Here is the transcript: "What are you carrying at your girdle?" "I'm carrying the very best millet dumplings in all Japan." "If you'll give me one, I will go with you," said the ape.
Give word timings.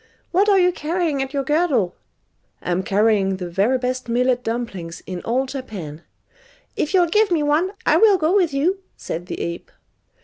"What 0.31 0.49
are 0.49 0.57
you 0.57 0.71
carrying 0.71 1.21
at 1.21 1.31
your 1.31 1.43
girdle?" 1.43 1.93
"I'm 2.59 2.81
carrying 2.81 3.37
the 3.37 3.47
very 3.47 3.77
best 3.77 4.09
millet 4.09 4.43
dumplings 4.43 5.03
in 5.05 5.21
all 5.21 5.45
Japan." 5.45 6.01
"If 6.75 6.95
you'll 6.95 7.05
give 7.05 7.29
me 7.29 7.43
one, 7.43 7.73
I 7.85 7.97
will 7.97 8.17
go 8.17 8.35
with 8.35 8.51
you," 8.51 8.79
said 8.97 9.27
the 9.27 9.39
ape. 9.39 9.69